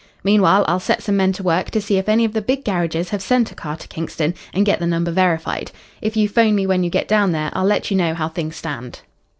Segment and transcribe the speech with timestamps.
[0.23, 3.09] Meanwhile, I'll set some men to work to see if any of the big garages
[3.09, 5.71] have sent a car to Kingston, and get the number verified.
[6.01, 8.55] If you 'phone me when you get down there, I'll let you know how things
[8.55, 9.01] stand."